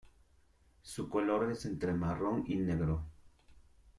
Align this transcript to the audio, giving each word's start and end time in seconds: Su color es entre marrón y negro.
Su 0.81 1.07
color 1.11 1.51
es 1.51 1.63
entre 1.67 1.93
marrón 1.93 2.43
y 2.47 2.55
negro. 2.55 3.05